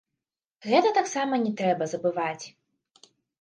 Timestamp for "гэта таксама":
0.69-1.39